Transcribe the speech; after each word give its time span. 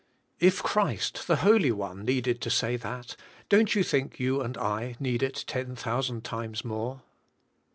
If 0.39 0.63
Christ, 0.63 1.27
the 1.27 1.35
Holy 1.45 1.71
One, 1.71 2.03
needed 2.03 2.41
to 2.41 2.49
say 2.49 2.75
that, 2.75 3.15
don't 3.49 3.75
you 3.75 3.83
think 3.83 4.19
you 4.19 4.41
and 4.41 4.57
I 4.57 4.95
need 4.99 5.21
it 5.21 5.43
ten 5.45 5.75
thousand 5.75 6.23
times 6.23 6.65
more 6.65 7.03